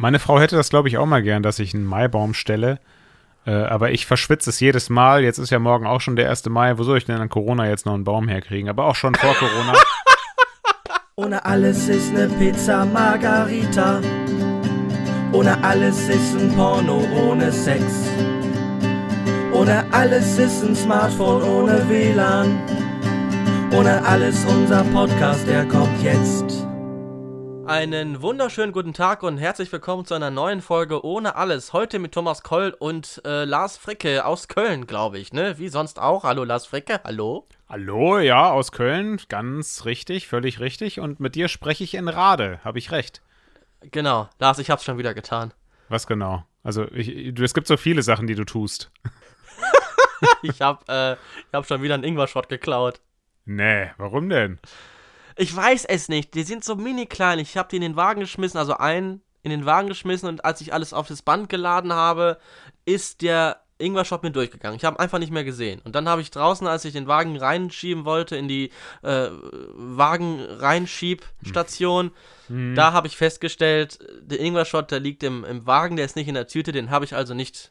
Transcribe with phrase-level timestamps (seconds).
[0.00, 2.78] Meine Frau hätte das, glaube ich, auch mal gern, dass ich einen Maibaum stelle.
[3.44, 5.24] Äh, aber ich verschwitze es jedes Mal.
[5.24, 6.48] Jetzt ist ja morgen auch schon der 1.
[6.50, 6.78] Mai.
[6.78, 8.68] Wo soll ich denn an Corona jetzt noch einen Baum herkriegen?
[8.70, 9.72] Aber auch schon vor Corona.
[11.16, 14.00] Ohne alles ist ne Pizza Margarita.
[15.32, 17.82] Ohne alles ist ein Porno ohne Sex.
[19.52, 22.60] Ohne alles ist ein Smartphone ohne WLAN.
[23.76, 26.47] Ohne alles unser Podcast, der kommt jetzt.
[27.68, 31.74] Einen wunderschönen guten Tag und herzlich willkommen zu einer neuen Folge Ohne Alles.
[31.74, 35.58] Heute mit Thomas Koll und äh, Lars Fricke aus Köln, glaube ich, ne?
[35.58, 36.24] Wie sonst auch.
[36.24, 37.46] Hallo Lars Fricke, hallo.
[37.68, 39.20] Hallo, ja, aus Köln.
[39.28, 40.98] Ganz richtig, völlig richtig.
[40.98, 42.58] Und mit dir spreche ich in Rade.
[42.64, 43.20] Habe ich recht?
[43.82, 44.30] Genau.
[44.38, 45.52] Lars, ich hab's schon wieder getan.
[45.90, 46.46] Was genau?
[46.62, 48.90] Also, ich, es gibt so viele Sachen, die du tust.
[50.42, 53.02] ich hab, äh, ich hab schon wieder einen Ingwer-Shot geklaut.
[53.44, 54.58] Nee, warum denn?
[55.38, 56.34] Ich weiß es nicht.
[56.34, 57.38] Die sind so mini klein.
[57.38, 60.60] Ich habe die in den Wagen geschmissen, also einen in den Wagen geschmissen und als
[60.60, 62.38] ich alles auf das Band geladen habe,
[62.84, 64.76] ist der Ingwer-Shop mir durchgegangen.
[64.76, 65.80] Ich habe einfach nicht mehr gesehen.
[65.84, 68.72] Und dann habe ich draußen, als ich den Wagen reinschieben wollte, in die
[69.02, 69.28] äh,
[69.74, 72.10] Wagen-Reinschieb-Station,
[72.48, 72.74] mhm.
[72.74, 76.34] da habe ich festgestellt, der Ingwer-Shot, der liegt im, im Wagen, der ist nicht in
[76.34, 77.70] der Tüte, den habe ich also nicht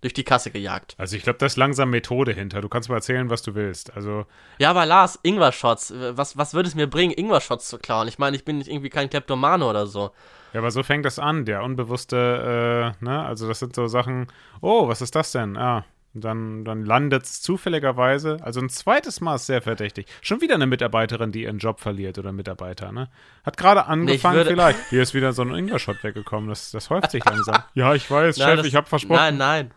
[0.00, 0.94] durch die Kasse gejagt.
[0.98, 2.60] Also ich glaube, da ist langsam Methode hinter.
[2.60, 3.94] Du kannst mal erzählen, was du willst.
[3.94, 4.26] Also
[4.58, 8.06] ja, aber Lars, Ingwer-Shots, was, was würde es mir bringen, Ingwer-Shots zu klauen?
[8.08, 10.10] Ich meine, ich bin nicht irgendwie kein Kleptomane oder so.
[10.52, 13.22] Ja, aber so fängt das an, der unbewusste, äh, ne?
[13.22, 14.28] Also das sind so Sachen,
[14.60, 15.56] oh, was ist das denn?
[15.56, 20.06] Ah, dann, dann landet es zufälligerweise, also ein zweites Mal ist sehr verdächtig.
[20.22, 23.08] Schon wieder eine Mitarbeiterin, die ihren Job verliert oder Mitarbeiter, ne?
[23.44, 24.78] Hat gerade angefangen nee, vielleicht.
[24.88, 27.62] Hier ist wieder so ein Ingwer-Shot weggekommen, das, das häuft sich langsam.
[27.74, 29.16] ja, ich weiß, nein, Chef, das, ich hab versprochen.
[29.16, 29.70] Nein, nein.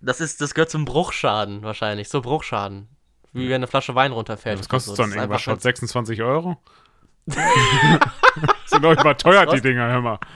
[0.00, 2.08] Das ist, das gehört zum Bruchschaden wahrscheinlich.
[2.08, 2.88] So Bruchschaden.
[3.32, 4.56] Wie wenn eine Flasche Wein runterfällt.
[4.56, 5.62] Ja, was kostet so ein Ingwer-Shot?
[5.62, 6.56] 26 Euro?
[8.66, 10.18] sind doch überteuert, die Dinger, hör mal.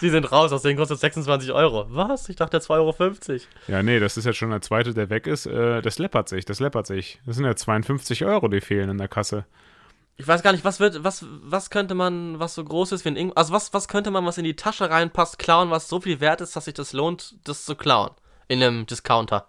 [0.00, 1.86] Sie sind raus, aus denen kostet 26 Euro.
[1.90, 2.28] Was?
[2.28, 2.70] Ich dachte 2,50
[3.30, 3.40] Euro.
[3.68, 5.46] Ja, nee, das ist jetzt schon der zweite, der weg ist.
[5.46, 7.20] Äh, das läppert sich, das läppert sich.
[7.26, 9.44] Das sind ja 52 Euro, die fehlen in der Kasse.
[10.22, 13.08] Ich weiß gar nicht, was wird, was, was könnte man, was so groß ist wie
[13.08, 16.00] ein Ingwer, also was, was könnte man, was in die Tasche reinpasst, klauen, was so
[16.00, 18.12] viel wert ist, dass sich das lohnt, das zu klauen?
[18.46, 19.48] In einem Discounter.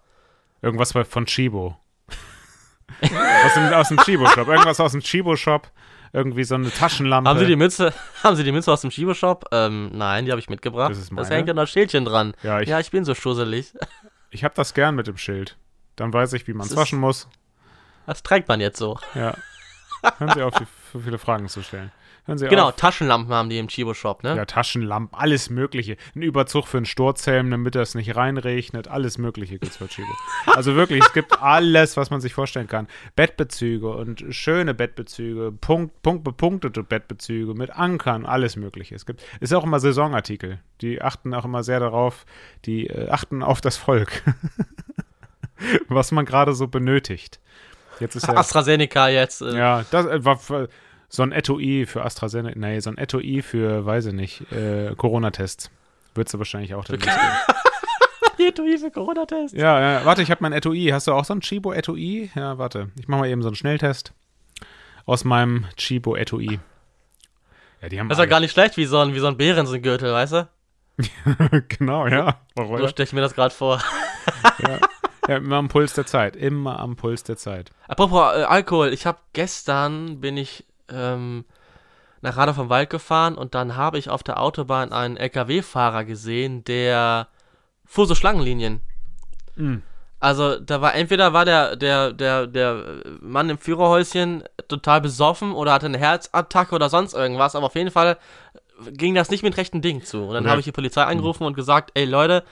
[0.62, 1.78] Irgendwas von Chibo.
[3.00, 4.48] aus, dem, aus dem Chibo-Shop.
[4.48, 5.70] Irgendwas aus dem Chibo-Shop.
[6.12, 7.30] Irgendwie so eine Taschenlampe.
[7.30, 9.46] Haben Sie die Mütze, haben Sie die Mütze aus dem Chibo-Shop?
[9.52, 10.90] Ähm, nein, die habe ich mitgebracht.
[10.90, 11.22] Das, ist meine.
[11.22, 12.34] das hängt ja noch Schildchen dran.
[12.42, 13.74] Ja ich, ja, ich bin so schusselig.
[14.30, 15.56] Ich habe das gern mit dem Schild.
[15.94, 17.28] Dann weiß ich, wie man es waschen muss.
[18.06, 18.98] Das trägt man jetzt so.
[19.14, 19.34] Ja.
[20.18, 20.54] Hören Sie auf,
[20.92, 21.90] so viele Fragen zu stellen.
[22.26, 22.76] Hören Sie genau, auf.
[22.76, 24.34] Taschenlampen haben die im Chibo-Shop, ne?
[24.34, 25.98] Ja, Taschenlampen, alles Mögliche.
[26.14, 28.88] Ein Überzug für einen Sturzhelm, damit das nicht reinregnet.
[28.88, 30.08] Alles Mögliche gibt's bei Chibo.
[30.46, 32.88] Also wirklich, es gibt alles, was man sich vorstellen kann.
[33.14, 38.94] Bettbezüge und schöne Bettbezüge, Punkt, Punkt, bepunktete Bettbezüge mit Ankern, alles Mögliche.
[38.94, 40.60] Es gibt, ist auch immer Saisonartikel.
[40.80, 42.24] Die achten auch immer sehr darauf,
[42.64, 44.22] die äh, achten auf das Volk.
[45.88, 47.40] was man gerade so benötigt.
[48.00, 49.42] Jetzt ist ja, AstraZeneca jetzt.
[49.42, 49.56] Äh.
[49.56, 50.38] Ja, das äh, war
[51.08, 52.58] so ein Etui für AstraZeneca.
[52.58, 55.70] Nee, so ein Etui für, weiß ich nicht, äh, Corona-Tests.
[56.14, 57.18] Würdest du wahrscheinlich auch demnächst
[58.38, 59.56] Etui für Corona-Tests.
[59.56, 60.88] Ja, ja, warte, ich habe mein Etui.
[60.92, 62.30] Hast du auch so ein Chibo-Etui?
[62.34, 62.90] Ja, warte.
[62.98, 64.12] Ich mache mal eben so einen Schnelltest
[65.06, 66.58] aus meinem Chibo-Etui.
[67.82, 69.36] Ja, die haben das ist ja gar nicht schlecht, wie so ein, wie so ein
[69.36, 70.48] Bären, so ein Gürtel, weißt du?
[71.68, 72.40] genau, ja.
[72.54, 72.78] Warum?
[72.78, 73.82] So stelle ich mir das gerade vor.
[74.58, 74.78] ja.
[75.28, 76.36] Ja, immer am Puls der Zeit.
[76.36, 77.70] Immer am Puls der Zeit.
[77.88, 78.92] Apropos äh, Alkohol.
[78.92, 81.44] Ich habe gestern bin ich ähm,
[82.20, 86.64] nach Radau vom Wald gefahren und dann habe ich auf der Autobahn einen LKW-Fahrer gesehen,
[86.64, 87.28] der
[87.84, 88.80] fuhr so Schlangenlinien.
[89.56, 89.82] Mhm.
[90.20, 95.74] Also da war entweder war der, der, der, der Mann im Führerhäuschen total besoffen oder
[95.74, 98.16] hatte eine Herzattacke oder sonst irgendwas, aber auf jeden Fall
[98.90, 100.22] ging das nicht mit rechten Dingen zu.
[100.22, 100.50] Und dann ja.
[100.50, 101.48] habe ich die Polizei angerufen mhm.
[101.48, 102.42] und gesagt, ey Leute,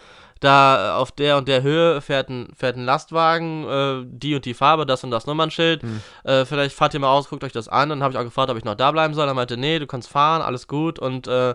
[0.42, 4.54] da auf der und der Höhe fährt ein, fährt ein Lastwagen, äh, die und die
[4.54, 5.82] Farbe, das und das Nummernschild.
[5.82, 6.02] Hm.
[6.24, 7.88] Äh, vielleicht fahrt ihr mal aus, guckt euch das an.
[7.88, 9.28] Dann habe ich auch gefragt, ob ich noch da bleiben soll.
[9.28, 10.98] Er meinte, nee, du kannst fahren, alles gut.
[10.98, 11.54] Und äh,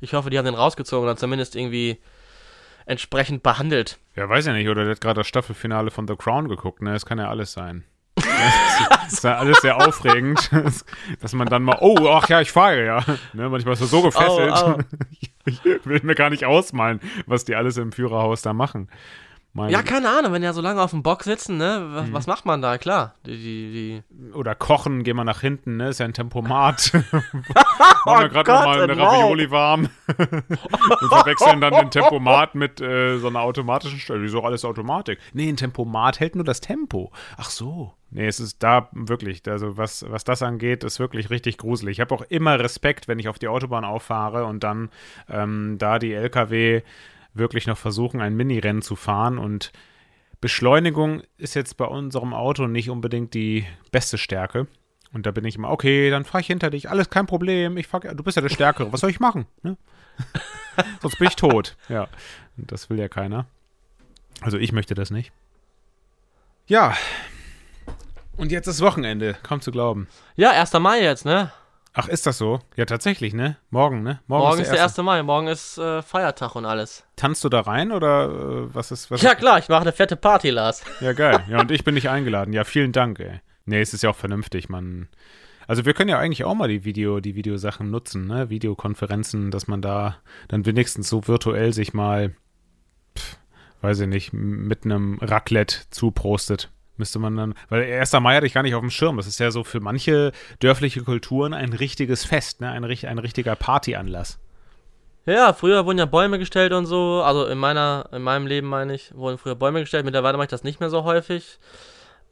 [0.00, 1.98] ich hoffe, die haben den rausgezogen oder zumindest irgendwie
[2.84, 3.98] entsprechend behandelt.
[4.14, 6.92] Ja, weiß ja nicht, oder der hat gerade das Staffelfinale von The Crown geguckt, ne?
[6.92, 7.84] Das kann ja alles sein.
[9.04, 10.50] das ist ja alles sehr aufregend,
[11.20, 13.04] dass man dann mal, oh, ach ja, ich fahre ja.
[13.32, 14.52] Ne, manchmal ist man so gefesselt.
[14.54, 14.82] Oh, oh.
[15.48, 18.88] Ich will mir gar nicht ausmalen, was die alles im Führerhaus da machen.
[19.56, 21.80] Mein, Ja, keine Ahnung, wenn ja so lange auf dem Bock sitzen, ne?
[21.80, 21.94] Mhm.
[21.94, 22.76] Was, was macht man da?
[22.76, 24.32] Klar, die, die, die.
[24.34, 25.88] Oder kochen, gehen wir nach hinten, ne?
[25.88, 26.92] Ist ja ein Tempomat.
[28.04, 28.98] Machen wir gerade Gott, nochmal eine.
[28.98, 29.88] Ravioli warm.
[30.18, 34.20] und verwechseln dann den Tempomat mit äh, so einer automatischen Stelle.
[34.20, 35.18] Wieso alles Automatik?
[35.32, 37.10] Nee, ein Tempomat hält nur das Tempo.
[37.38, 37.94] Ach so.
[38.10, 41.96] Nee, es ist da wirklich, also was, was das angeht, ist wirklich richtig gruselig.
[41.96, 44.90] Ich habe auch immer Respekt, wenn ich auf die Autobahn auffahre und dann
[45.30, 46.82] ähm, da die LKW
[47.36, 49.72] wirklich noch versuchen, ein Minirennen zu fahren und
[50.40, 54.66] Beschleunigung ist jetzt bei unserem Auto nicht unbedingt die beste Stärke.
[55.12, 57.86] Und da bin ich immer, okay, dann fahre ich hinter dich, alles kein Problem, ich
[57.86, 59.46] fahr, du bist ja der Stärkere, was soll ich machen?
[59.62, 59.76] Ne?
[61.00, 61.76] Sonst bin ich tot.
[61.88, 62.08] Ja,
[62.58, 63.46] und das will ja keiner.
[64.42, 65.32] Also ich möchte das nicht.
[66.66, 66.94] Ja,
[68.36, 70.08] und jetzt ist Wochenende, kaum zu glauben.
[70.36, 70.72] Ja, 1.
[70.74, 71.50] Mai jetzt, ne?
[71.98, 72.60] Ach, ist das so?
[72.76, 73.56] Ja, tatsächlich, ne?
[73.70, 74.20] Morgen, ne?
[74.26, 74.98] Morgen ist der 1.
[74.98, 77.04] Mai, morgen ist äh, Feiertag und alles.
[77.16, 79.22] Tanzt du da rein oder äh, was ist was?
[79.22, 80.82] Ja, klar, ich mache eine fette Party, Lars.
[81.00, 81.42] Ja, geil.
[81.48, 82.52] Ja, und ich bin nicht eingeladen.
[82.52, 83.40] Ja, vielen Dank, ey.
[83.64, 85.08] Nee, es ist ja auch vernünftig, man.
[85.66, 88.50] Also wir können ja eigentlich auch mal die Video, die Videosachen nutzen, ne?
[88.50, 92.34] Videokonferenzen, dass man da dann wenigstens so virtuell sich mal,
[93.16, 93.38] pf,
[93.80, 96.70] weiß ich nicht, mit einem Raclette zuprostet.
[96.96, 98.12] Müsste man dann, weil 1.
[98.14, 99.16] Mai hatte ich gar nicht auf dem Schirm.
[99.16, 102.70] Das ist ja so für manche dörfliche Kulturen ein richtiges Fest, ne?
[102.70, 104.38] Ein, ein richtiger Partyanlass.
[105.26, 107.22] Ja, früher wurden ja Bäume gestellt und so.
[107.24, 110.04] Also in meiner, in meinem Leben meine ich, wurden früher Bäume gestellt.
[110.04, 111.58] Mittlerweile mache ich das nicht mehr so häufig.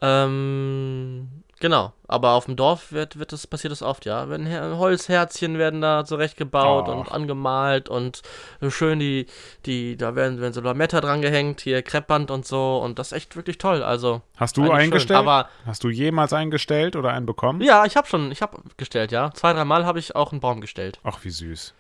[0.01, 1.29] Ähm,
[1.61, 1.93] genau.
[2.07, 4.29] Aber auf dem Dorf wird, wird das, passiert das oft, ja.
[4.29, 6.93] Wenn Her Holzherzchen werden da zurechtgebaut Oh.
[6.93, 8.23] und angemalt und
[8.69, 9.27] schön die,
[9.67, 12.77] die, da werden, werden so Lametta dran gehängt, hier Kreppband und so.
[12.79, 13.83] Und das ist echt wirklich toll.
[13.83, 14.21] Also.
[14.37, 14.73] Hast du schön.
[14.73, 15.19] eingestellt?
[15.19, 17.61] Aber Hast du jemals eingestellt oder einen bekommen?
[17.63, 19.31] ja, ich habe schon, ich habe gestellt, ja.
[19.33, 21.01] Zwei, dreimal habe ich auch einen Baum gestellt.
[21.05, 21.73] Ach, wie süß.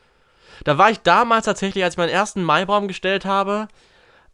[0.64, 3.68] Da war ich damals tatsächlich, als ich meinen ersten Maibaum gestellt habe.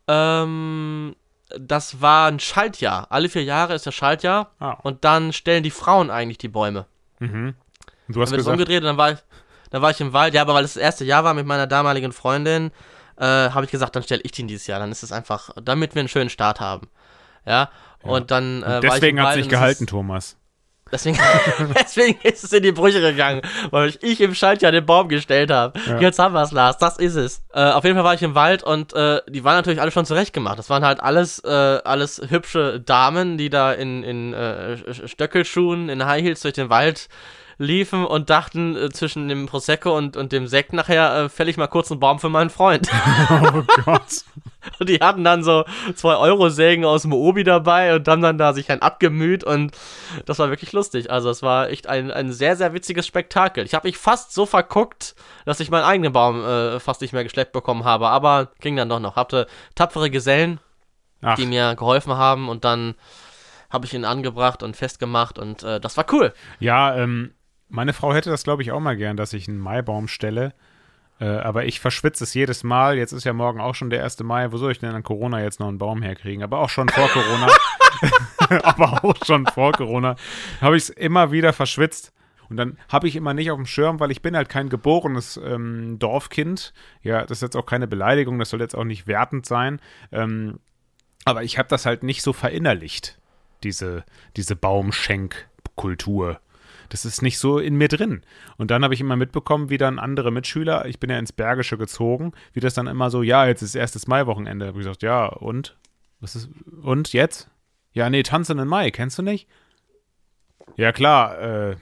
[0.08, 1.14] Ähm,
[1.58, 3.06] das war ein Schaltjahr.
[3.10, 4.50] Alle vier Jahre ist das Schaltjahr.
[4.58, 4.72] Ah.
[4.82, 6.86] Und dann stellen die Frauen eigentlich die Bäume.
[7.18, 7.54] Mhm.
[8.08, 9.18] Und du hast Dann wird es gesagt, umgedreht und dann war, ich,
[9.70, 10.34] dann war ich im Wald.
[10.34, 12.70] Ja, aber weil es das erste Jahr war mit meiner damaligen Freundin,
[13.16, 14.80] äh, habe ich gesagt, dann stelle ich den dieses Jahr.
[14.80, 16.88] Dann ist es einfach, damit wir einen schönen Start haben.
[17.46, 17.70] Ja.
[18.02, 20.36] Und dann äh, war ich deswegen hat sich und gehalten, Thomas.
[20.92, 21.18] Deswegen,
[21.74, 25.78] deswegen ist es in die Brüche gegangen, weil ich im Schaltjahr den Baum gestellt habe.
[25.86, 25.98] Ja.
[26.00, 27.42] Jetzt haben wir es, Lars, das ist es.
[27.52, 30.04] Äh, auf jeden Fall war ich im Wald und äh, die waren natürlich alle schon
[30.06, 30.58] zurechtgemacht.
[30.58, 35.88] Das waren halt alles, äh, alles hübsche Damen, die da in, in äh, Sch- Stöckelschuhen,
[35.88, 37.08] in High Heels durch den Wald
[37.58, 41.58] liefen und dachten, äh, zwischen dem Prosecco und, und dem Sekt nachher äh, fäll ich
[41.58, 42.88] mal kurz einen Baum für meinen Freund.
[43.30, 44.24] Oh Gott.
[44.88, 48.82] Die hatten dann so 2-Euro-Sägen aus dem Obi dabei und haben dann da sich ein
[48.82, 49.72] abgemüht und
[50.26, 51.10] das war wirklich lustig.
[51.10, 53.64] Also es war echt ein, ein sehr, sehr witziges Spektakel.
[53.64, 57.24] Ich habe mich fast so verguckt, dass ich meinen eigenen Baum äh, fast nicht mehr
[57.24, 59.16] geschleppt bekommen habe, aber ging dann doch noch.
[59.16, 60.60] Hatte tapfere Gesellen,
[61.20, 62.94] Ach, die mir geholfen haben und dann
[63.68, 66.32] habe ich ihn angebracht und festgemacht und äh, das war cool.
[66.58, 67.34] ja, ähm,
[67.68, 70.54] meine Frau hätte das, glaube ich, auch mal gern, dass ich einen Maibaum stelle.
[71.20, 72.96] Äh, aber ich verschwitze es jedes Mal.
[72.96, 74.20] Jetzt ist ja morgen auch schon der 1.
[74.22, 74.50] Mai.
[74.52, 76.42] Wo soll ich denn an Corona jetzt noch einen Baum herkriegen?
[76.42, 77.48] Aber auch schon vor Corona.
[78.62, 80.16] aber auch schon vor Corona
[80.60, 82.12] habe ich es immer wieder verschwitzt.
[82.48, 85.36] Und dann habe ich immer nicht auf dem Schirm, weil ich bin halt kein geborenes
[85.36, 86.72] ähm, Dorfkind.
[87.02, 89.80] Ja, das ist jetzt auch keine Beleidigung, das soll jetzt auch nicht wertend sein.
[90.10, 90.58] Ähm,
[91.24, 93.20] aber ich habe das halt nicht so verinnerlicht,
[93.62, 94.04] diese,
[94.36, 96.40] diese Baumschenkkultur.
[96.90, 98.22] Das ist nicht so in mir drin.
[98.58, 101.78] Und dann habe ich immer mitbekommen, wie dann andere Mitschüler, ich bin ja ins Bergische
[101.78, 104.66] gezogen, wie das dann immer so, ja, jetzt ist erstes Mai-Wochenende.
[104.66, 105.78] Hab ich gesagt, ja, und?
[106.20, 106.50] Was ist,
[106.82, 107.48] und jetzt?
[107.92, 109.48] Ja, nee, Tanzen in Mai, kennst du nicht?
[110.76, 111.76] Ja, klar, äh,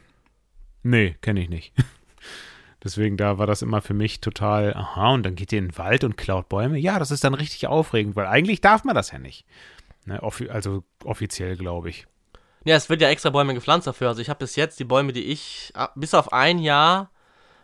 [0.83, 1.75] nee, kenne ich nicht.
[2.85, 5.79] Deswegen, da war das immer für mich total, aha, und dann geht ihr in den
[5.79, 6.79] Wald und klaut Bäume.
[6.79, 9.45] Ja, das ist dann richtig aufregend, weil eigentlich darf man das ja nicht.
[10.05, 12.07] Ne, offi also offiziell, glaube ich.
[12.65, 14.09] Ja, es wird ja extra Bäume gepflanzt dafür.
[14.09, 17.11] Also ich habe bis jetzt die Bäume, die ich, ah, bis auf ein Jahr,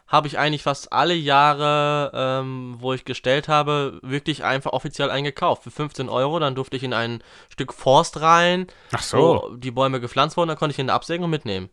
[0.07, 5.63] habe ich eigentlich fast alle Jahre, ähm, wo ich gestellt habe, wirklich einfach offiziell eingekauft.
[5.65, 10.01] Für 15 Euro, dann durfte ich in ein Stück Forst rein, Ach wo die Bäume
[10.01, 11.71] gepflanzt wurden, dann konnte ich ihn absägen und mitnehmen.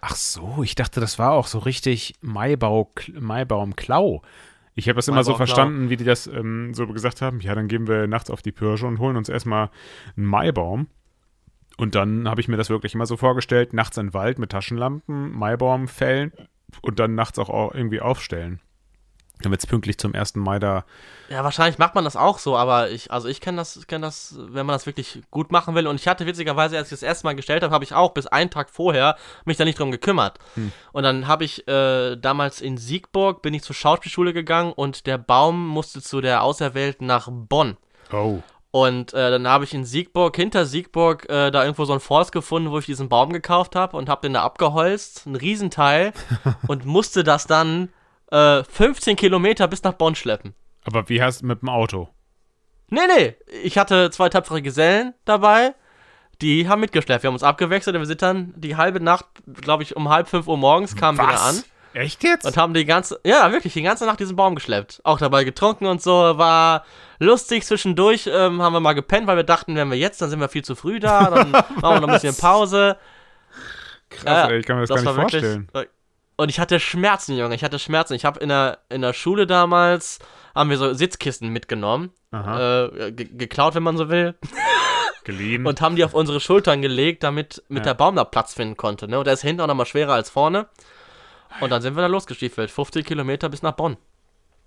[0.00, 4.22] Ach so, ich dachte, das war auch so richtig Maibau, Maibaum-Klau.
[4.74, 7.40] Ich habe das immer so verstanden, wie die das ähm, so gesagt haben.
[7.40, 9.70] Ja, dann gehen wir nachts auf die Pirsche und holen uns erstmal
[10.16, 10.88] einen Maibaum.
[11.76, 14.50] Und dann habe ich mir das wirklich immer so vorgestellt, nachts in den Wald mit
[14.50, 16.32] Taschenlampen, Maibaum fällen
[16.82, 18.60] und dann nachts auch au- irgendwie aufstellen.
[19.42, 20.36] Damit es pünktlich zum 1.
[20.36, 20.86] Mai da.
[21.28, 24.34] Ja, wahrscheinlich macht man das auch so, aber ich, also ich kenne das, kenn das,
[24.38, 25.86] wenn man das wirklich gut machen will.
[25.86, 28.26] Und ich hatte witzigerweise, als ich das erste Mal gestellt habe, habe ich auch bis
[28.26, 30.38] einen Tag vorher mich da nicht drum gekümmert.
[30.92, 35.18] Und dann habe ich äh, damals in Siegburg, bin ich zur Schauspielschule gegangen und der
[35.18, 37.76] Baum musste zu der Auserwählten nach Bonn.
[38.14, 38.38] Oh.
[38.76, 42.30] Und äh, dann habe ich in Siegburg, hinter Siegburg, äh, da irgendwo so ein Forst
[42.30, 46.12] gefunden, wo ich diesen Baum gekauft habe und habe den da abgeholzt, ein Riesenteil,
[46.68, 47.88] und musste das dann
[48.30, 50.54] äh, 15 Kilometer bis nach Bonn schleppen.
[50.84, 52.10] Aber wie hast du mit dem Auto?
[52.90, 55.74] Nee, nee, ich hatte zwei tapfere Gesellen dabei,
[56.42, 57.22] die haben mitgeschleppt.
[57.22, 60.28] Wir haben uns abgewechselt und wir sind dann die halbe Nacht, glaube ich, um halb
[60.28, 61.64] fünf Uhr morgens kamen wir da an.
[61.96, 62.44] Echt jetzt?
[62.44, 65.00] Und haben die ganze, ja, wirklich, die ganze Nacht diesen Baum geschleppt.
[65.02, 66.84] Auch dabei getrunken und so, war
[67.18, 70.38] lustig zwischendurch, ähm, haben wir mal gepennt, weil wir dachten, wenn wir jetzt, dann sind
[70.40, 72.98] wir viel zu früh da, dann machen wir noch ein bisschen Pause.
[74.10, 75.88] Krass, ey, ich kann mir das, das gar nicht war wirklich- vorstellen.
[76.38, 78.12] Und ich hatte Schmerzen, Junge, ich hatte Schmerzen.
[78.12, 80.18] Ich habe in der, in der Schule damals,
[80.54, 84.34] haben wir so Sitzkisten mitgenommen, Aha, äh, ge geklaut, wenn man so will,
[85.24, 85.66] geliehen.
[85.66, 87.92] und haben die auf unsere Schultern gelegt, damit mit Ja.
[87.92, 89.08] der Baum da Platz finden konnte.
[89.08, 89.18] Ne?
[89.18, 90.66] Und der ist hinten auch nochmal schwerer als vorne.
[91.60, 93.96] Und dann sind wir da losgestiefelt, 50 Kilometer bis nach Bonn.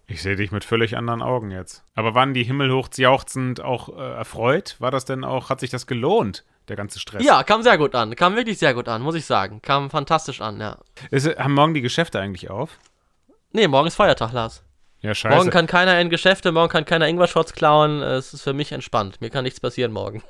[0.08, 1.84] Ich sehe dich mit völlig anderen Augen jetzt.
[1.94, 4.76] Aber waren die himmelhoch jauchzend auch äh, erfreut?
[4.80, 7.24] War das denn auch, hat sich das gelohnt, der ganze Stress?
[7.24, 8.16] Ja, kam sehr gut an.
[8.16, 9.62] Kam wirklich sehr gut an, muss ich sagen.
[9.62, 10.80] Kam fantastisch an, ja.
[11.12, 12.80] Ist, haben morgen die Geschäfte eigentlich auf?
[13.52, 14.64] Nee, morgen ist Feiertag, Lars.
[15.02, 15.36] Ja, scheiße.
[15.36, 18.02] Morgen kann keiner in Geschäfte, morgen kann keiner Ingwer-Shots klauen.
[18.02, 19.22] Es ist für mich entspannt.
[19.22, 20.24] Mir kann nichts passieren morgen.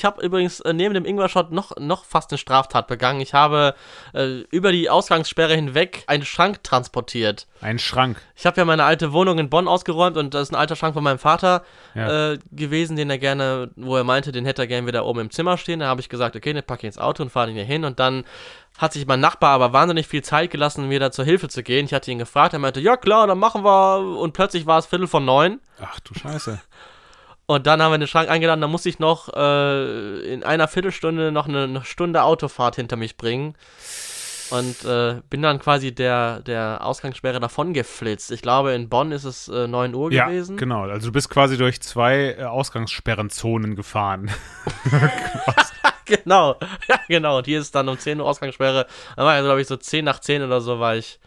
[0.00, 3.20] ich habe übrigens äh, neben dem Ingwer-Shot noch, noch fast eine Straftat begangen.
[3.20, 3.74] Ich habe
[4.14, 7.46] äh, über die Ausgangssperre hinweg einen Schrank transportiert.
[7.60, 8.16] Ein Schrank.
[8.34, 10.94] Ich habe ja meine alte Wohnung in Bonn ausgeräumt und das ist ein alter Schrank
[10.94, 11.62] von meinem Vater
[11.94, 12.32] Ja.
[12.32, 15.30] äh, gewesen, den er gerne, wo er meinte, den hätte er gerne wieder oben im
[15.30, 15.80] Zimmer stehen.
[15.80, 17.84] Da habe ich gesagt, okay, den packe ich ins Auto und fahre den hier hin.
[17.84, 18.24] Und dann
[18.78, 21.84] hat sich mein Nachbar aber wahnsinnig viel Zeit gelassen, mir da zur Hilfe zu gehen.
[21.84, 24.18] Ich hatte ihn gefragt, er meinte, ja klar, dann machen wir.
[24.18, 25.60] Und plötzlich war es Viertel von neun.
[25.78, 26.58] Ach du Scheiße.
[27.50, 28.60] Und dann haben wir den Schrank eingeladen.
[28.60, 33.16] Da musste ich noch äh, in einer Viertelstunde noch eine, eine Stunde Autofahrt hinter mich
[33.16, 33.56] bringen.
[34.50, 38.30] Und äh, bin dann quasi der, der Ausgangssperre davon geflitzt.
[38.30, 40.58] Ich glaube, in Bonn ist es äh, 9 Uhr Ja, gewesen.
[40.58, 40.82] genau.
[40.82, 44.30] Also du bist quasi durch zwei äh, Ausgangssperrenzonen gefahren.
[46.04, 46.56] genau.
[46.88, 47.38] Ja, genau.
[47.38, 48.86] Und hier ist dann um 10 Uhr Ausgangssperre.
[49.16, 51.18] Dann war ja, glaube ich, so 10 nach 10 oder so, war ich,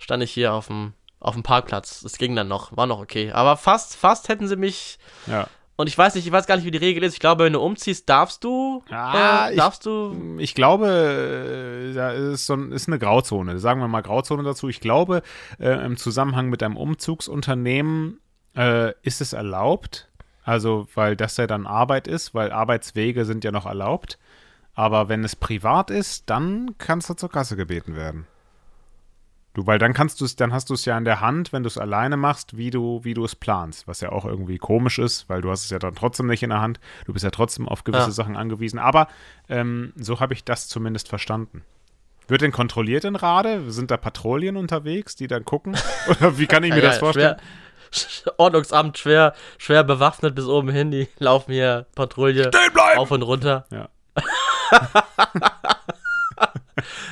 [0.00, 0.94] stand ich hier auf dem,
[1.24, 2.00] auf dem Parkplatz.
[2.02, 3.32] Das ging dann noch, war noch okay.
[3.32, 4.98] Aber fast, fast hätten sie mich.
[5.26, 5.46] ja.
[5.76, 7.14] Und ich weiß nicht, ich weiß gar nicht, wie die Regel ist.
[7.14, 8.84] Ich glaube, wenn du umziehst, darfst du.
[8.90, 10.36] Ah, äh, ich- darfst du.
[10.38, 13.58] Ich glaube, äh, da ist, so ist eine Grauzone.
[13.58, 14.68] Sagen wir mal Grauzone dazu.
[14.68, 15.22] Ich glaube,
[15.58, 18.20] äh, im Zusammenhang mit einem Umzugsunternehmen
[18.56, 20.08] äh, ist es erlaubt.
[20.44, 24.18] Also, weil das ja dann Arbeit ist, weil Arbeitswege sind ja noch erlaubt.
[24.74, 28.26] Aber wenn es privat ist, dann kannst du zur Kasse gebeten werden.
[29.54, 31.62] Du, weil dann kannst du es, dann hast du es ja in der Hand, wenn
[31.62, 34.98] du es alleine machst, wie du, wie du es planst, was ja auch irgendwie komisch
[34.98, 36.80] ist, weil du hast es ja dann trotzdem nicht in der Hand.
[37.06, 38.10] Du bist ja trotzdem auf gewisse Ja.
[38.10, 38.80] Sachen angewiesen.
[38.80, 39.06] Aber
[39.48, 41.62] ähm, so habe ich das zumindest verstanden.
[42.26, 43.70] Wird denn kontrolliert in Rade?
[43.70, 45.76] Sind da Patrouillen unterwegs, die dann gucken?
[46.08, 47.36] Oder wie kann ich mir das vorstellen?
[47.92, 50.90] Schwer, Ordnungsamt schwer, schwer bewaffnet bis oben hin.
[50.90, 52.50] Die laufen hier Patrouille
[52.96, 53.66] auf und runter.
[53.70, 53.88] Ja.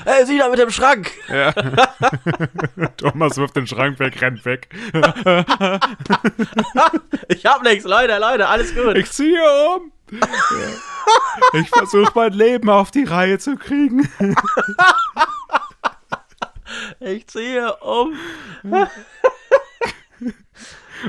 [0.05, 1.11] Ey, Sie da mit dem Schrank!
[1.29, 1.53] Ja.
[2.97, 4.69] Thomas wirft den Schrank weg, rennt weg.
[7.29, 8.97] Ich hab nichts, Leute, Leute, alles gut.
[8.97, 9.41] Ich ziehe
[9.77, 9.93] um.
[11.55, 14.09] Ich versuche mein Leben auf die Reihe zu kriegen.
[17.01, 18.17] Ich ziehe um.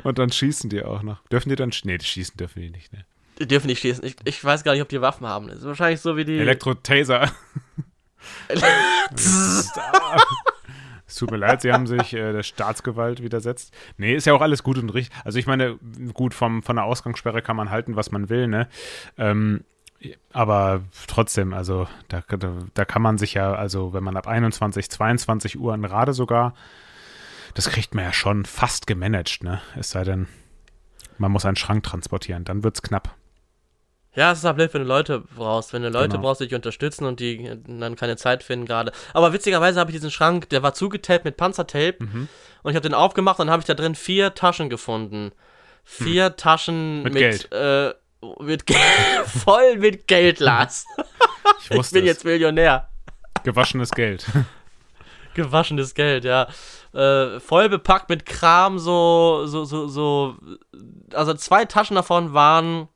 [0.04, 1.26] Und dann schießen die auch noch.
[1.28, 3.06] Dürfen die dann Nee, die schießen dürfen die nicht, ne?
[3.40, 4.04] Die dürfen nicht schießen.
[4.04, 5.48] Ich, ich weiß gar nicht, ob die Waffen haben.
[5.48, 6.38] Das ist wahrscheinlich so wie die.
[6.38, 7.32] Elektro-Taser.
[8.48, 9.72] Es
[11.20, 13.74] tut mir leid, sie haben sich äh, der Staatsgewalt widersetzt.
[13.98, 15.16] Nee, ist ja auch alles gut und richtig.
[15.24, 15.78] Also ich meine,
[16.14, 18.68] gut, vom, von der Ausgangssperre kann man halten, was man will, ne?
[19.18, 19.64] Ähm,
[20.32, 24.90] aber trotzdem, also da, da, da kann man sich ja, also wenn man ab 21,
[24.90, 26.54] 22 Uhr in Rade sogar,
[27.54, 29.62] das kriegt man ja schon fast gemanagt, ne?
[29.78, 30.28] Es sei denn,
[31.18, 33.16] man muss einen Schrank transportieren, dann wird's knapp.
[34.16, 35.74] Ja, es ist halt blöd, wenn du Leute brauchst.
[35.74, 36.22] Wenn du Leute Genau.
[36.22, 38.92] brauchst, die dich unterstützen und die äh, dann keine Zeit finden gerade.
[39.14, 41.96] Aber witzigerweise habe ich diesen Schrank, der war zugetaped mit Panzertape.
[42.00, 42.28] Mhm.
[42.62, 45.32] Und ich habe den aufgemacht und dann habe ich da drin vier Taschen gefunden.
[45.84, 47.52] Vier Taschen Mit mit, Geld.
[47.52, 47.94] Äh,
[48.40, 48.80] mit Geld.
[49.26, 50.86] voll mit Geld, Lars.
[51.60, 52.08] Ich Ich bin es.
[52.08, 52.88] jetzt Millionär.
[53.44, 54.26] Gewaschenes Geld.
[55.34, 56.48] Gewaschenes Geld, ja.
[56.94, 60.36] Äh, voll bepackt mit Kram, so, so, so, so.
[61.14, 62.88] Also zwei Taschen davon waren.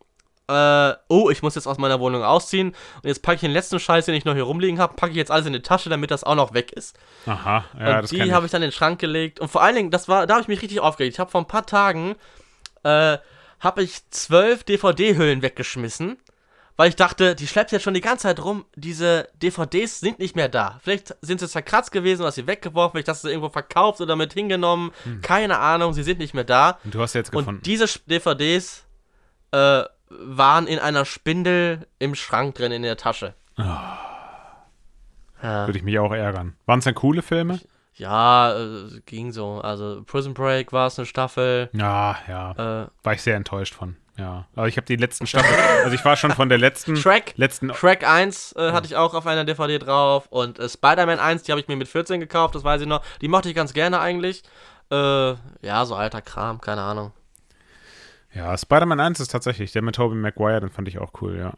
[0.50, 2.70] Äh, oh, ich muss jetzt aus meiner Wohnung ausziehen.
[2.70, 5.18] Und jetzt packe ich den letzten Scheiß, den ich noch hier rumliegen habe, packe ich
[5.18, 6.98] jetzt alles in die Tasche, damit das auch noch weg ist.
[7.26, 8.52] Aha, ja, und die habe ich.
[8.52, 9.40] dann in den Schrank gelegt.
[9.42, 11.16] Und vor allen Dingen, das war, da habe ich mich richtig aufgeregt.
[11.16, 12.16] Ich habe vor ein paar Tagen,
[12.84, 13.18] äh,
[13.60, 16.18] habe ich zwölf DVD-Hüllen weggeschmissen,
[16.78, 18.66] weil ich dachte, die schleppt jetzt schon die ganze Zeit rum.
[18.76, 20.80] Diese DVDs sind nicht mehr da.
[20.84, 24.16] Vielleicht sind sie zerkratzt gewesen, oder sie weggeworfen, vielleicht hast du sie irgendwo verkauft oder
[24.16, 24.92] mit hingenommen.
[25.24, 26.78] Keine Ahnung, sie sind nicht mehr da.
[26.86, 27.62] Und du hast jetzt Und gefunden.
[27.64, 28.86] diese Sch- DVDs
[29.52, 33.34] äh, waren in einer Spindel im Schrank drin in der Tasche.
[33.58, 33.98] Ja,
[35.42, 36.56] Würde ich mich auch ärgern.
[36.66, 37.60] Waren es denn coole Filme?
[37.96, 39.60] ja äh, ging so.
[39.60, 41.70] Also Prison Break war es eine Staffel.
[41.74, 42.52] Ja, ja.
[42.52, 43.96] Äh, War ich sehr enttäuscht von.
[44.18, 44.46] Ja.
[44.56, 45.60] Aber ich habe die letzten Staffeln.
[45.84, 46.96] Also ich war schon von der letzten.
[46.98, 47.34] Shrek.
[47.38, 47.74] Letzten.
[47.74, 51.52] Shrek 1 äh, hatte ich auch auf einer DVD drauf und äh, Spider-Man 1, die
[51.52, 53.04] habe ich mir mit 14 gekauft, das weiß ich noch.
[53.22, 54.44] Die mochte ich ganz gerne eigentlich.
[54.92, 54.96] Äh,
[55.62, 57.14] ja, so alter Kram, keine Ahnung.
[58.34, 59.72] Ja, Spider-Man 1 ist tatsächlich.
[59.72, 61.54] Der mit Tobey Maguire, den fand ich auch cool, ja.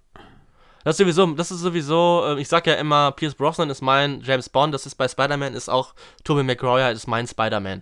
[0.84, 4.22] Das ist sowieso, das ist sowieso, äh, ich sag ja immer, Pierce Brosnan ist mein
[4.22, 7.82] James Bond, das ist bei Spider-Man, ist auch Tobey Maguire ist mein Spider-Man.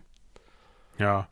[0.98, 1.28] Ja.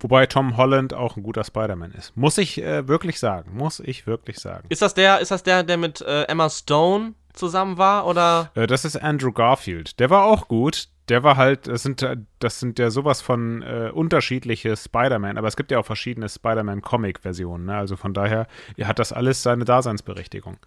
[0.00, 2.16] Wobei Tom Holland auch ein guter Spider-Man ist.
[2.16, 3.56] Muss ich äh, wirklich sagen.
[3.56, 4.66] Muss ich wirklich sagen.
[4.68, 8.50] Ist das der, ist das der, der mit äh, Emma Stone zusammen war oder?
[8.54, 9.98] Äh, das ist Andrew Garfield.
[10.00, 10.88] Der war auch gut.
[11.08, 15.48] Der war halt, das sind, äh, das sind ja sowas von äh, unterschiedliche Spider-Man, aber
[15.48, 17.66] es gibt ja auch verschiedene Spider-Man-Comic-Versionen.
[17.66, 17.76] Ne?
[17.76, 18.46] Also von daher
[18.82, 20.58] hat das alles seine Daseinsberechtigung.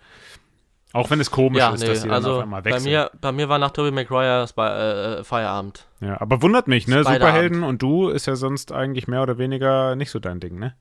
[0.93, 2.91] Auch wenn es komisch Ja, ist, nee, dass dann also auf einmal bei wechseln.
[2.91, 5.87] mir, bei mir war nach Tobey Maguire Spi äh, Feierabend.
[6.01, 7.03] ja, aber wundert mich, ne?
[7.03, 10.75] Superhelden und du ist ja sonst eigentlich mehr oder weniger nicht so dein Ding, ne?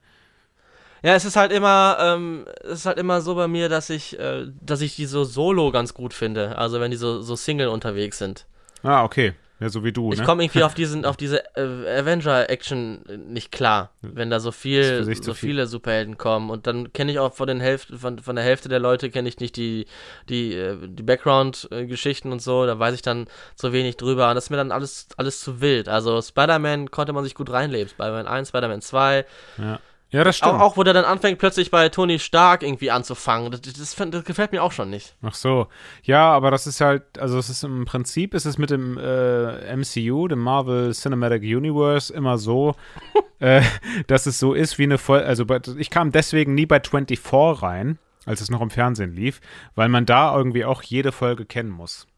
[1.03, 4.19] Ja, es ist halt immer, ähm, es ist halt immer so bei mir, dass ich,
[4.19, 6.59] äh, dass ich die so solo ganz gut finde.
[6.59, 8.47] Also wenn die so, so Single unterwegs sind.
[8.83, 9.33] Ah, okay.
[9.61, 10.25] Ja, so wie du, Ich ne?
[10.25, 15.35] komme irgendwie auf diesen, auf diese äh, Avenger-Action nicht klar, wenn da so viel, so
[15.35, 15.51] viel.
[15.51, 16.49] viele Superhelden kommen.
[16.49, 19.29] Und dann kenne ich auch von den Hälfte, von, von der Hälfte der Leute kenne
[19.29, 19.87] ich nicht die,
[20.31, 22.65] die, äh, die Background-Geschichten und so.
[22.65, 24.31] Da weiß ich dann zu wenig drüber.
[24.31, 25.89] Und das ist mir dann alles, alles zu wild.
[25.89, 27.91] Also Spider-Man konnte man sich gut reinleben.
[27.91, 29.27] Spider-Man 1, Spider-Man 2.
[29.59, 29.79] Ja.
[30.11, 30.55] Ja, das stimmt.
[30.55, 33.53] Auch, auch wo der dann anfängt, plötzlich bei Tony Stark irgendwie anzufangen.
[33.53, 35.15] Das, das, das gefällt mir auch schon nicht.
[35.23, 35.69] Ach so.
[36.03, 39.77] Ja, aber das ist halt, also es ist im Prinzip ist es mit dem äh,
[39.77, 42.75] MCU, dem Marvel Cinematic Universe, immer so,
[43.39, 43.63] äh,
[44.09, 45.27] dass es so ist wie eine Folge.
[45.27, 49.41] Also bei, ich kam deswegen nie bei 24 rein, als es noch im Fernsehen lief,
[49.77, 52.09] weil man da irgendwie auch jede Folge kennen muss.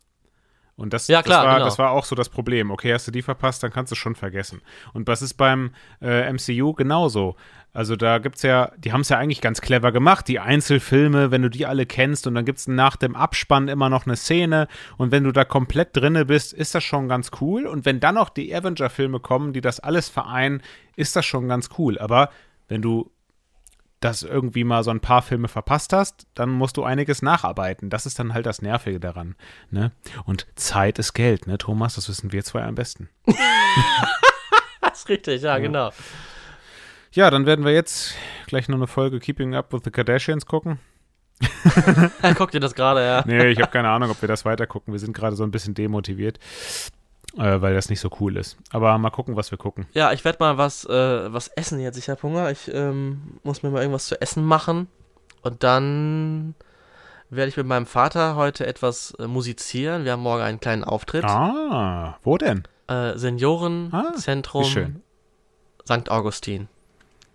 [0.76, 1.64] Und das, Ja, klar, das, war, genau.
[1.66, 2.70] das war auch so das Problem.
[2.70, 4.62] Okay, hast du die verpasst, dann kannst du es schon vergessen.
[4.94, 7.36] Und das ist beim äh, MCU genauso.
[7.74, 11.40] Also da gibt's ja, die haben es ja eigentlich ganz clever gemacht, die Einzelfilme, wenn
[11.40, 15.10] du die alle kennst und dann gibt's nach dem Abspann immer noch eine Szene und
[15.10, 17.66] wenn du da komplett drinne bist, ist das schon ganz cool.
[17.66, 20.60] Und wenn dann noch die Avenger-Filme kommen, die das alles vereinen,
[20.96, 21.98] ist das schon ganz cool.
[21.98, 22.28] Aber
[22.68, 23.10] wenn du
[24.00, 27.88] das irgendwie mal so ein paar Filme verpasst hast, dann musst du einiges nacharbeiten.
[27.88, 29.36] Das ist dann halt das Nervige daran.
[29.70, 29.92] Ne?
[30.24, 31.94] Und Zeit ist Geld, ne, Thomas?
[31.94, 33.08] Das wissen wir zwei am besten.
[34.80, 35.90] Das ist richtig, ja, genau.
[37.12, 38.14] Ja, dann werden wir jetzt
[38.46, 40.78] gleich noch eine Folge Keeping Up with the Kardashians gucken.
[42.36, 43.22] Guck dir das gerade, ja.
[43.26, 44.92] Nee, ich habe keine Ahnung, ob wir das weiter gucken.
[44.92, 46.38] Wir sind gerade so ein bisschen demotiviert,
[47.36, 48.56] äh, weil das nicht so cool ist.
[48.70, 49.86] Aber mal gucken, was wir gucken.
[49.92, 51.98] Ja, ich werde mal was, äh, was essen jetzt.
[51.98, 52.50] Ich habe Hunger.
[52.50, 54.88] Ich ähm, muss mir mal irgendwas zu essen machen.
[55.42, 56.54] Und dann
[57.28, 60.04] werde ich mit meinem Vater heute etwas äh, musizieren.
[60.04, 61.24] Wir haben morgen einen kleinen Auftritt.
[61.24, 62.62] Ah, wo denn?
[62.88, 65.02] Äh, Ah, Seniorenzentrum wie schön.
[65.86, 66.10] St.
[66.10, 66.68] Augustin.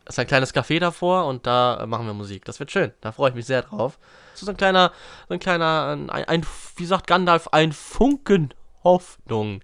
[0.08, 2.46] Es ist ein kleines Café davor und da äh, machen wir Musik.
[2.46, 2.94] Das wird schön.
[3.02, 4.00] Da freue ich mich sehr drauf.
[4.32, 4.94] Das ist so ein kleiner,
[5.28, 6.46] so ein kleiner, ein, ein
[6.78, 9.62] wie sagt Gandalf, ein Funken Hoffnung,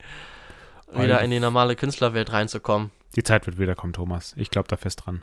[0.92, 2.92] wieder in die normale Künstlerwelt reinzukommen.
[3.16, 4.34] Die Zeit wird wiederkommen, Thomas.
[4.36, 5.22] Ich glaube da fest dran.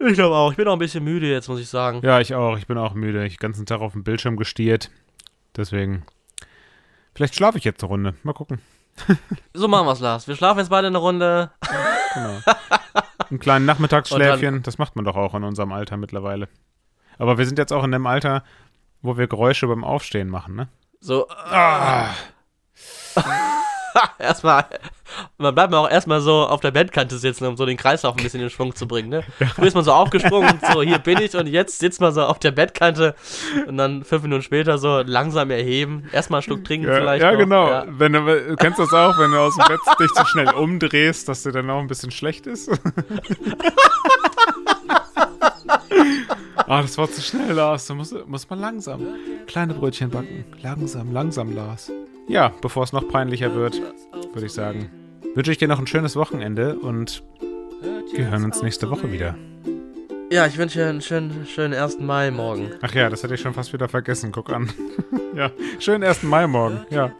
[0.00, 0.50] Ich glaube auch.
[0.50, 2.00] Ich bin auch ein bisschen müde jetzt, muss ich sagen.
[2.02, 2.58] Ja, ich auch.
[2.58, 3.24] Ich bin auch müde.
[3.24, 4.90] Ich den ganzen Tag auf dem Bildschirm gestiert.
[5.56, 6.04] Deswegen.
[7.14, 8.14] Vielleicht schlafe ich jetzt eine Runde.
[8.22, 8.60] Mal gucken.
[9.54, 10.26] So machen wir's, Lars.
[10.26, 11.50] Wir schlafen jetzt beide eine Runde.
[12.18, 12.40] Genau.
[13.30, 14.62] Einen kleinen Nachmittagsschläfchen.
[14.62, 16.48] Das macht man doch auch in unserem Alter mittlerweile.
[17.18, 18.42] Aber wir sind jetzt auch in dem Alter,
[19.02, 20.68] wo wir Geräusche beim Aufstehen machen, ne?
[21.00, 22.10] So, Ah,
[24.18, 24.64] erstmal,
[25.38, 28.40] man bleibt auch erstmal so auf der Bettkante sitzen, um so den Kreislauf ein bisschen
[28.40, 29.22] in Schwung zu bringen, ne?
[29.54, 32.38] Früher ist man so aufgesprungen so, hier bin ich und jetzt sitzt man so auf
[32.38, 33.14] der Bettkante
[33.66, 37.32] und dann fünf Minuten später so langsam erheben, erstmal einen Schluck trinken ja, vielleicht ja
[37.32, 37.38] noch.
[37.38, 37.68] genau.
[37.68, 37.84] Ja.
[37.88, 41.28] Wenn du, du kennst das auch, wenn du aus dem Bett dich zu schnell umdrehst,
[41.28, 42.70] dass dir dann auch ein bisschen schlecht ist.
[46.68, 47.86] Ah, das war zu schnell, Lars.
[47.86, 49.00] Da muss, muss man langsam.
[49.46, 50.44] Kleine Brötchen backen.
[50.60, 51.90] Langsam, langsam, Lars.
[52.28, 53.80] Ja, bevor es noch peinlicher wird,
[54.34, 54.90] würde ich sagen,
[55.34, 57.22] wünsche ich dir noch ein schönes Wochenende und
[58.12, 59.34] wir hören uns nächste Woche wieder.
[60.30, 62.00] Ja, ich wünsche dir einen schönen, schönen 1.
[62.00, 62.72] Mai morgen.
[62.82, 64.30] Ach ja, das hatte ich schon fast wieder vergessen.
[64.30, 64.70] Guck an.
[65.34, 66.22] ja, schönen 1.
[66.24, 66.84] Mai morgen.
[66.90, 67.12] Ja.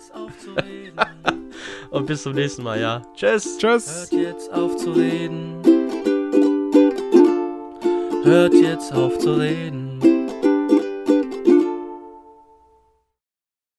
[1.90, 3.01] Und bis zum nächsten Mal, ja.
[3.14, 3.57] Tschüss.
[3.57, 4.11] Tschüss.
[4.11, 5.62] Hört jetzt auf zu reden.
[8.25, 9.88] Hört jetzt auf zu reden.